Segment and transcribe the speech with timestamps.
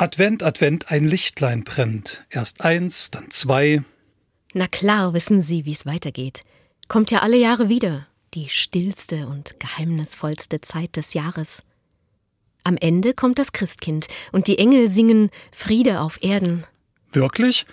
[0.00, 2.24] Advent, Advent, ein Lichtlein brennt.
[2.30, 3.82] Erst eins, dann zwei.
[4.54, 6.44] Na klar wissen Sie, wie es weitergeht.
[6.86, 11.64] Kommt ja alle Jahre wieder, die stillste und geheimnisvollste Zeit des Jahres.
[12.62, 16.62] Am Ende kommt das Christkind und die Engel singen Friede auf Erden.
[17.10, 17.66] Wirklich?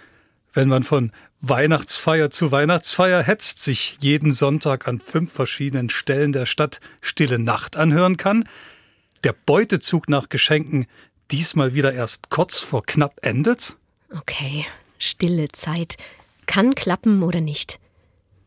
[0.52, 1.12] Wenn man von
[1.42, 7.78] Weihnachtsfeier zu Weihnachtsfeier hetzt, sich jeden Sonntag an fünf verschiedenen Stellen der Stadt Stille Nacht
[7.78, 8.50] anhören kann,
[9.24, 10.88] der Beutezug nach Geschenken
[11.32, 13.76] diesmal wieder erst kurz vor knapp endet?
[14.12, 14.66] Okay,
[14.98, 15.98] stille Zeit.
[16.46, 17.80] Kann klappen oder nicht.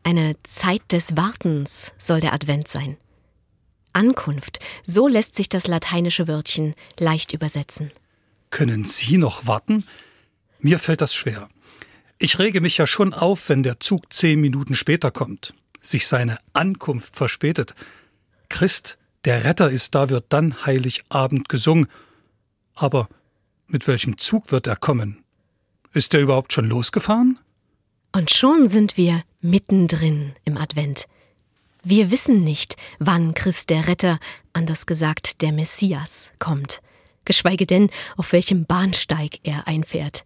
[0.03, 2.97] Eine Zeit des Wartens soll der Advent sein.
[3.93, 7.91] Ankunft, so lässt sich das lateinische Wörtchen leicht übersetzen.
[8.49, 9.85] Können Sie noch warten?
[10.59, 11.49] Mir fällt das schwer.
[12.17, 16.39] Ich rege mich ja schon auf, wenn der Zug zehn Minuten später kommt, sich seine
[16.53, 17.75] Ankunft verspätet.
[18.49, 21.87] Christ, der Retter ist da, wird dann Heiligabend gesungen
[22.81, 23.07] aber
[23.67, 25.23] mit welchem Zug wird er kommen?
[25.93, 27.39] Ist er überhaupt schon losgefahren?
[28.11, 31.05] Und schon sind wir mittendrin im Advent.
[31.83, 34.19] Wir wissen nicht, wann Christ der Retter,
[34.53, 36.81] anders gesagt der Messias, kommt,
[37.25, 40.25] geschweige denn, auf welchem Bahnsteig er einfährt.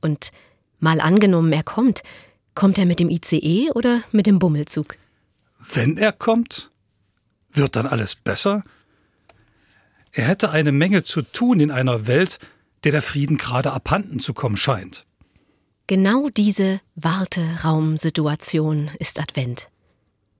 [0.00, 0.32] Und
[0.78, 2.02] mal angenommen, er kommt,
[2.54, 4.96] kommt er mit dem ICE oder mit dem Bummelzug?
[5.58, 6.70] Wenn er kommt,
[7.52, 8.64] wird dann alles besser?
[10.12, 12.38] Er hätte eine Menge zu tun in einer Welt,
[12.84, 15.06] der der Frieden gerade abhanden zu kommen scheint.
[15.86, 19.68] Genau diese Warteraumsituation ist Advent.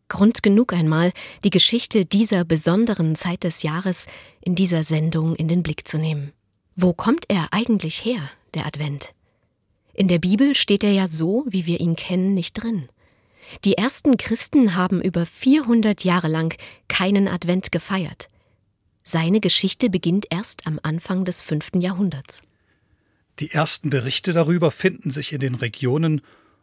[0.08, 1.10] Grund genug einmal,
[1.42, 4.06] die Geschichte dieser besonderen Zeit des Jahres
[4.42, 6.32] in dieser Sendung in den Blick zu nehmen.
[6.76, 8.20] Wo kommt er eigentlich her,
[8.52, 9.14] der Advent?
[9.94, 12.88] In der Bibel steht er ja so, wie wir ihn kennen, nicht drin.
[13.64, 16.54] Die ersten Christen haben über 400 Jahre lang
[16.88, 18.28] keinen Advent gefeiert.
[19.04, 22.42] Seine Geschichte beginnt erst am Anfang des fünften Jahrhunderts.
[23.40, 26.20] Die ersten Berichte darüber finden sich in den Regionen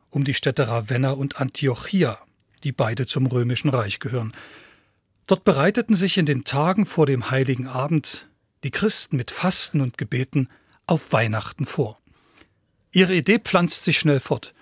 [0.09, 2.19] um die Städte Ravenna und Antiochia,
[2.63, 4.33] die beide zum römischen Reich gehören.
[5.27, 8.27] Dort bereiteten sich in den Tagen vor dem heiligen Abend
[8.63, 10.49] die Christen mit Fasten und Gebeten
[10.87, 11.97] auf Weihnachten vor.
[12.91, 14.53] Ihre Idee pflanzt sich schnell fort.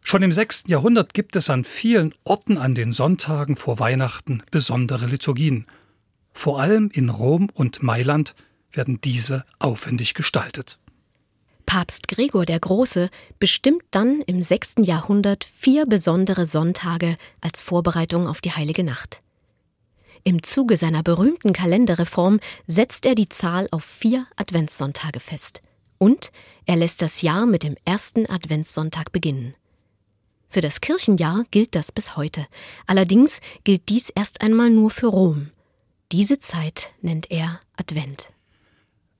[0.00, 5.06] Schon im sechsten Jahrhundert gibt es an vielen Orten an den Sonntagen vor Weihnachten besondere
[5.06, 5.66] Liturgien–
[6.36, 8.34] vor allem in Rom und Mailand
[8.72, 10.78] werden diese aufwendig gestaltet.
[11.64, 14.74] Papst Gregor der Große bestimmt dann im 6.
[14.80, 19.22] Jahrhundert vier besondere Sonntage als Vorbereitung auf die heilige Nacht.
[20.22, 25.62] Im Zuge seiner berühmten Kalenderreform setzt er die Zahl auf vier Adventssonntage fest.
[25.98, 26.30] Und
[26.66, 29.54] er lässt das Jahr mit dem ersten Adventssonntag beginnen.
[30.48, 32.46] Für das Kirchenjahr gilt das bis heute.
[32.86, 35.50] Allerdings gilt dies erst einmal nur für Rom.
[36.12, 38.30] Diese Zeit nennt er Advent.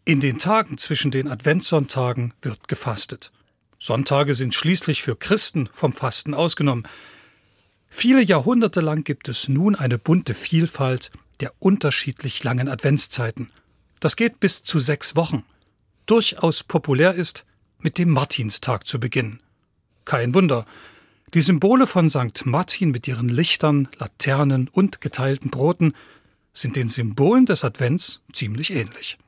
[0.05, 3.33] In den Tagen zwischen den Adventssonntagen wird gefastet.
[3.79, 6.87] Sonntage sind schließlich für Christen vom Fasten ausgenommen.
[7.89, 11.11] Viele Jahrhunderte lang gibt es nun eine bunte Vielfalt
[11.41, 13.51] der unterschiedlich langen Adventszeiten.
[13.99, 15.45] Das geht bis zu sechs Wochen.
[16.07, 17.45] Durchaus populär ist,
[17.81, 19.41] mit dem Martinstag zu beginnen.
[20.05, 20.67] Kein Wunder.
[21.35, 22.47] Die Symbole von St.
[22.47, 25.95] Martin mit ihren Lichtern, Laternen und geteilten Broten
[26.57, 29.19] sind den Symbolen des Advents ziemlich ähnlich.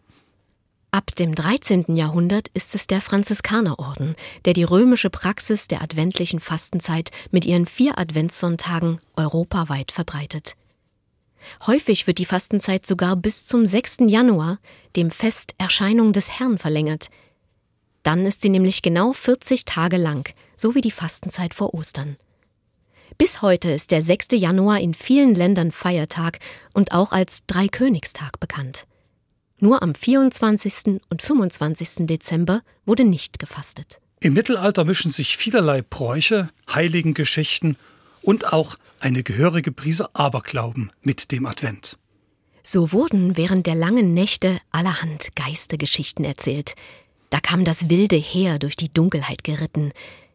[0.91, 1.85] Ab dem 13.
[1.89, 4.17] Jahrhundert ist es der Franziskanerorden,
[4.47, 10.55] der die römische Praxis der adventlichen Fastenzeit mit ihren vier Adventssonntagen europaweit verbreitet.
[11.67, 13.99] Häufig wird die Fastenzeit sogar bis zum 6.
[14.07, 14.59] Januar,
[14.97, 17.09] dem Fest Erscheinung des Herrn, verlängert.
[18.03, 22.17] Dann ist sie nämlich genau 40 Tage lang, so wie die Fastenzeit vor Ostern.
[23.19, 24.29] Bis heute ist der 6.
[24.35, 26.39] Januar in vielen Ländern Feiertag
[26.73, 28.87] und auch als Dreikönigstag bekannt.
[29.59, 31.01] Nur am 24.
[31.11, 32.07] und 25.
[32.07, 34.01] Dezember wurde nicht gefastet.
[34.21, 37.77] Im Mittelalter mischen sich vielerlei Bräuche, Heiligengeschichten
[38.23, 41.99] und auch eine gehörige Prise Aberglauben mit dem Advent.
[42.63, 46.77] So wurden während der langen Nächte allerhand Geistergeschichten erzählt.
[47.31, 49.91] Da kam das wilde Heer durch die Dunkelheit geritten,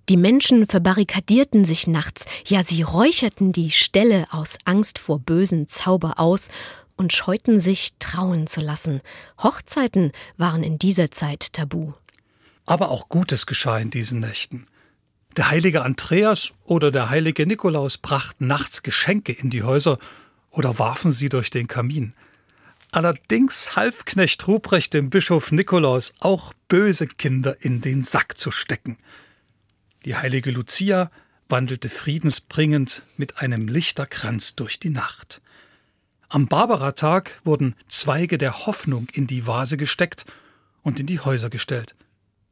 [0.10, 6.20] die Menschen verbarrikadierten sich nachts, ja sie räucherten die Ställe aus Angst vor bösen Zauber
[6.20, 6.50] aus
[6.96, 9.02] und scheuten sich trauen zu lassen.
[9.42, 11.94] Hochzeiten waren in dieser Zeit tabu.
[12.66, 14.68] Aber auch Gutes geschah in diesen Nächten.
[15.36, 19.98] Der heilige Andreas oder der heilige Nikolaus brachten nachts Geschenke in die Häuser
[20.52, 22.14] oder warfen sie durch den Kamin.
[22.92, 28.98] Allerdings half Knecht Ruprecht dem Bischof Nikolaus auch böse Kinder in den Sack zu stecken.
[30.06, 31.10] Die heilige Lucia
[31.48, 35.42] wandelte friedensbringend mit einem Lichterkranz durch die Nacht.
[36.30, 40.26] Am Barbaratag wurden Zweige der Hoffnung in die Vase gesteckt
[40.82, 41.96] und in die Häuser gestellt.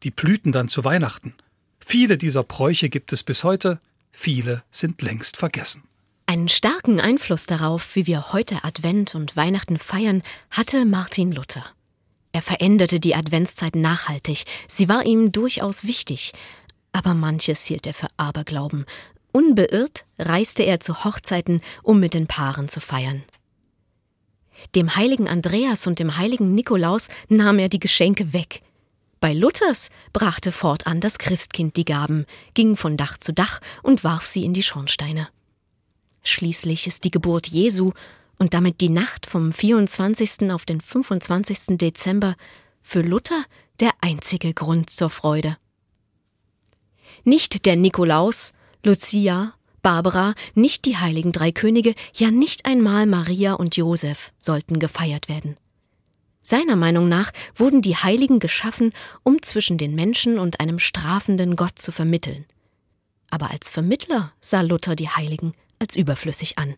[0.03, 1.33] Die blühten dann zu Weihnachten.
[1.79, 3.81] Viele dieser Bräuche gibt es bis heute,
[4.11, 5.83] viele sind längst vergessen.
[6.27, 10.21] Einen starken Einfluss darauf, wie wir heute Advent und Weihnachten feiern,
[10.51, 11.65] hatte Martin Luther.
[12.33, 16.31] Er veränderte die Adventszeit nachhaltig, sie war ihm durchaus wichtig,
[16.91, 18.85] aber manches hielt er für Aberglauben.
[19.31, 23.23] Unbeirrt reiste er zu Hochzeiten, um mit den Paaren zu feiern.
[24.75, 28.61] Dem heiligen Andreas und dem heiligen Nikolaus nahm er die Geschenke weg.
[29.19, 34.25] Bei Luthers brachte fortan das Christkind die Gaben, ging von Dach zu Dach und warf
[34.25, 35.27] sie in die Schornsteine.
[36.23, 37.91] Schließlich ist die Geburt Jesu
[38.37, 40.51] und damit die Nacht vom 24.
[40.51, 41.77] auf den 25.
[41.77, 42.35] Dezember
[42.79, 43.43] für Luther
[43.79, 45.57] der einzige Grund zur Freude.
[47.23, 48.53] Nicht der Nikolaus,
[48.83, 55.29] Lucia, Barbara, nicht die heiligen drei Könige, ja nicht einmal Maria und Josef sollten gefeiert
[55.29, 55.57] werden.
[56.43, 61.77] Seiner Meinung nach wurden die Heiligen geschaffen, um zwischen den Menschen und einem strafenden Gott
[61.77, 62.45] zu vermitteln.
[63.29, 66.75] Aber als Vermittler sah Luther die Heiligen als überflüssig an.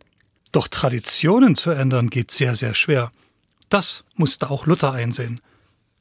[0.52, 3.12] Doch Traditionen zu ändern geht sehr, sehr schwer.
[3.70, 5.40] Das musste auch Luther einsehen.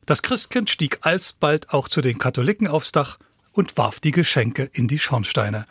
[0.05, 3.19] Das Christkind stieg alsbald auch zu den Katholiken aufs Dach
[3.53, 5.67] und warf die Geschenke in die Schornsteine.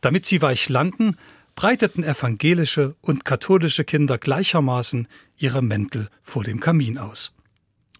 [0.00, 1.16] Damit sie weich landen,
[1.54, 5.08] breiteten evangelische und katholische Kinder gleichermaßen
[5.38, 7.32] ihre Mäntel vor dem Kamin aus.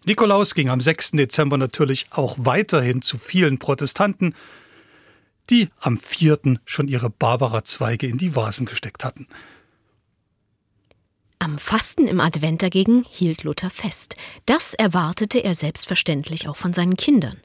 [0.05, 1.11] Nikolaus ging am 6.
[1.11, 4.35] Dezember natürlich auch weiterhin zu vielen Protestanten,
[5.49, 6.59] die am 4.
[6.65, 9.27] schon ihre Barbara-Zweige in die Vasen gesteckt hatten.
[11.39, 14.15] Am Fasten im Advent dagegen hielt Luther fest.
[14.45, 17.37] Das erwartete er selbstverständlich auch von seinen Kindern.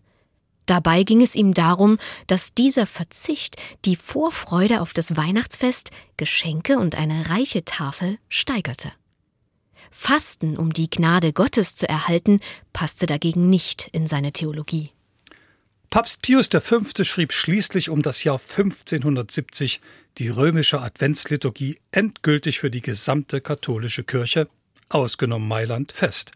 [0.67, 6.95] Dabei ging es ihm darum, dass dieser Verzicht die Vorfreude auf das Weihnachtsfest, Geschenke und
[6.95, 8.93] eine reiche Tafel steigerte.
[9.91, 12.41] Fasten, um die Gnade Gottes zu erhalten,
[12.73, 14.91] passte dagegen nicht in seine Theologie.
[15.91, 16.81] Papst Pius V.
[17.05, 19.83] schrieb schließlich um das Jahr 1570
[20.17, 24.49] die römische Adventsliturgie endgültig für die gesamte katholische Kirche,
[24.89, 26.33] ausgenommen Mailand, fest.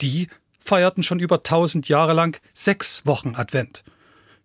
[0.00, 0.28] Die
[0.66, 3.84] feierten schon über tausend Jahre lang sechs Wochen Advent.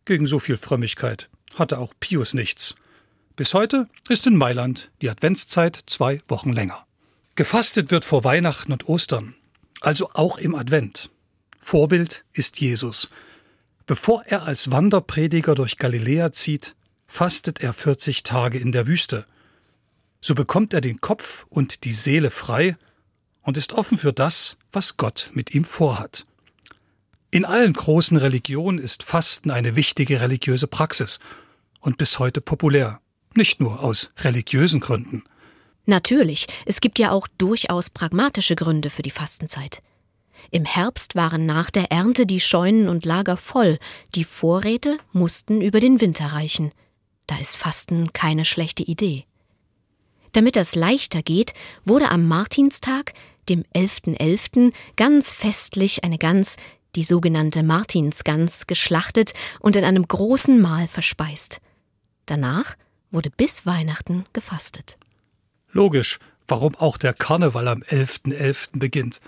[0.05, 2.75] Gegen so viel Frömmigkeit hatte auch Pius nichts.
[3.35, 6.85] Bis heute ist in Mailand die Adventszeit zwei Wochen länger.
[7.35, 9.35] Gefastet wird vor Weihnachten und Ostern,
[9.79, 11.09] also auch im Advent.
[11.59, 13.09] Vorbild ist Jesus.
[13.85, 16.75] Bevor er als Wanderprediger durch Galiläa zieht,
[17.07, 19.25] fastet er 40 Tage in der Wüste.
[20.21, 22.77] So bekommt er den Kopf und die Seele frei
[23.41, 26.25] und ist offen für das, was Gott mit ihm vorhat.
[27.29, 31.19] In allen großen Religionen ist Fasten eine wichtige religiöse Praxis
[31.79, 32.99] und bis heute populär,
[33.35, 35.23] nicht nur aus religiösen Gründen.
[35.85, 39.81] Natürlich, es gibt ja auch durchaus pragmatische Gründe für die Fastenzeit.
[40.49, 43.77] Im Herbst waren nach der Ernte die Scheunen und Lager voll,
[44.15, 46.71] die Vorräte mussten über den Winter reichen.
[47.27, 49.25] Da ist Fasten keine schlechte Idee.
[50.33, 51.53] Damit das leichter geht,
[51.85, 53.13] wurde am Martinstag
[53.51, 56.55] dem 11.11., .11., ganz festlich eine Gans,
[56.95, 61.59] die sogenannte Martinsgans, geschlachtet und in einem großen Mahl verspeist.
[62.25, 62.75] Danach
[63.11, 64.97] wurde bis Weihnachten gefastet.
[65.71, 68.37] Logisch, warum auch der Karneval am 11.11.
[68.37, 68.79] .11.
[68.79, 69.21] beginnt.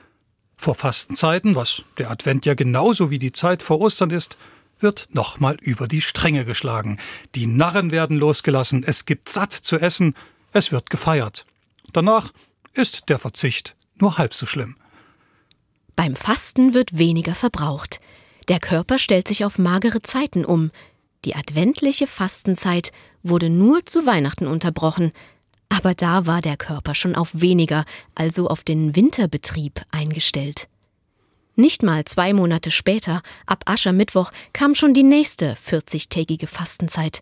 [0.55, 4.37] Vor Fastenzeiten, was der Advent ja genauso wie die Zeit vor Ostern ist,
[4.79, 6.99] wird nochmal über die Stränge geschlagen.
[7.35, 10.15] Die Narren werden losgelassen, es gibt satt zu essen,
[10.53, 11.45] es wird gefeiert.
[11.91, 12.31] Danach
[12.73, 14.75] ist der Verzicht nur halb so schlimm.
[15.95, 17.99] Beim Fasten wird weniger verbraucht.
[18.47, 20.71] Der Körper stellt sich auf magere Zeiten um.
[21.25, 25.13] Die adventliche Fastenzeit wurde nur zu Weihnachten unterbrochen,
[25.69, 27.85] aber da war der Körper schon auf weniger,
[28.15, 30.67] also auf den Winterbetrieb eingestellt.
[31.55, 37.21] Nicht mal zwei Monate später, ab Aschermittwoch, kam schon die nächste 40-tägige Fastenzeit.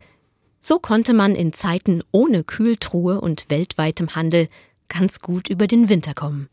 [0.62, 4.48] So konnte man in Zeiten ohne Kühltruhe und weltweitem Handel
[4.88, 6.50] ganz gut über den Winter kommen.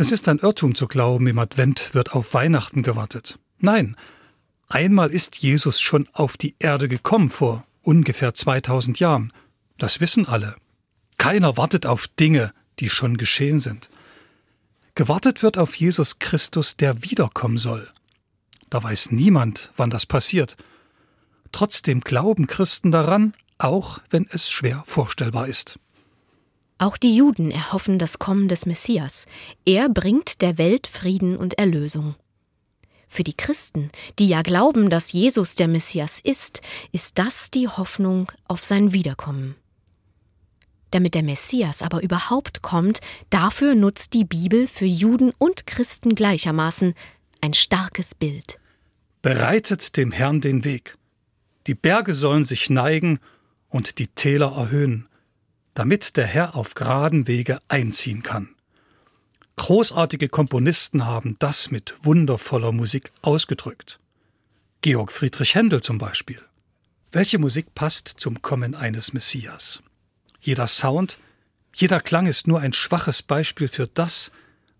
[0.00, 3.38] Es ist ein Irrtum zu glauben, im Advent wird auf Weihnachten gewartet.
[3.58, 3.96] Nein,
[4.66, 9.30] einmal ist Jesus schon auf die Erde gekommen vor ungefähr 2000 Jahren.
[9.76, 10.56] Das wissen alle.
[11.18, 13.90] Keiner wartet auf Dinge, die schon geschehen sind.
[14.94, 17.86] Gewartet wird auf Jesus Christus, der wiederkommen soll.
[18.70, 20.56] Da weiß niemand, wann das passiert.
[21.52, 25.78] Trotzdem glauben Christen daran, auch wenn es schwer vorstellbar ist.
[26.80, 29.26] Auch die Juden erhoffen das Kommen des Messias.
[29.66, 32.14] Er bringt der Welt Frieden und Erlösung.
[33.06, 38.32] Für die Christen, die ja glauben, dass Jesus der Messias ist, ist das die Hoffnung
[38.48, 39.56] auf sein Wiederkommen.
[40.90, 46.94] Damit der Messias aber überhaupt kommt, dafür nutzt die Bibel für Juden und Christen gleichermaßen
[47.42, 48.58] ein starkes Bild.
[49.20, 50.96] Bereitet dem Herrn den Weg.
[51.66, 53.18] Die Berge sollen sich neigen
[53.68, 55.09] und die Täler erhöhen,
[55.74, 58.54] damit der Herr auf geraden Wege einziehen kann.
[59.56, 64.00] Großartige Komponisten haben das mit wundervoller Musik ausgedrückt.
[64.80, 66.40] Georg Friedrich Händel zum Beispiel.
[67.12, 69.82] Welche Musik passt zum Kommen eines Messias?
[70.40, 71.18] Jeder Sound,
[71.74, 74.32] jeder Klang ist nur ein schwaches Beispiel für das,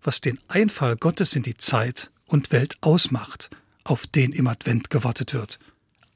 [0.03, 3.51] was den Einfall Gottes in die Zeit und Welt ausmacht,
[3.85, 5.59] auf den im Advent gewartet wird.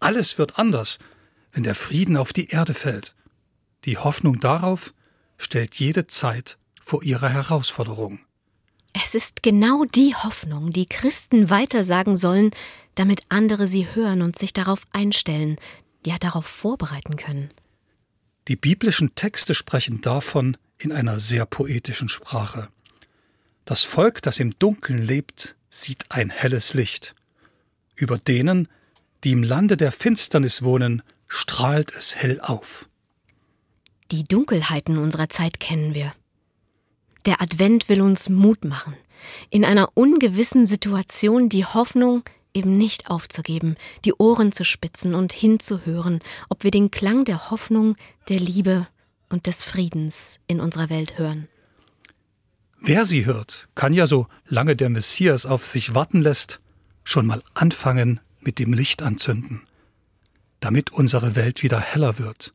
[0.00, 0.98] Alles wird anders,
[1.52, 3.14] wenn der Frieden auf die Erde fällt.
[3.84, 4.94] Die Hoffnung darauf
[5.36, 8.20] stellt jede Zeit vor ihre Herausforderung.
[8.92, 12.50] Es ist genau die Hoffnung, die Christen weitersagen sollen,
[12.94, 15.56] damit andere sie hören und sich darauf einstellen,
[16.06, 17.50] ja darauf vorbereiten können.
[18.46, 22.68] Die biblischen Texte sprechen davon in einer sehr poetischen Sprache.
[23.64, 27.14] Das Volk, das im Dunkeln lebt, sieht ein helles Licht.
[27.96, 28.68] Über denen,
[29.24, 32.88] die im Lande der Finsternis wohnen, strahlt es hell auf.
[34.10, 36.12] Die Dunkelheiten unserer Zeit kennen wir.
[37.26, 38.94] Der Advent will uns Mut machen,
[39.50, 46.20] in einer ungewissen Situation die Hoffnung eben nicht aufzugeben, die Ohren zu spitzen und hinzuhören,
[46.48, 47.96] ob wir den Klang der Hoffnung,
[48.28, 48.86] der Liebe
[49.28, 51.48] und des Friedens in unserer Welt hören.
[52.80, 56.60] Wer sie hört, kann ja so lange der Messias auf sich warten lässt,
[57.02, 59.62] schon mal anfangen mit dem Licht anzünden,
[60.60, 62.52] damit unsere Welt wieder heller wird,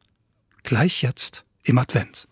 [0.69, 2.27] gleich jetzt im Advent.